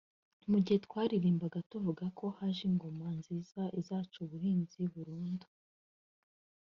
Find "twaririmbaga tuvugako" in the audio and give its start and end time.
0.85-2.23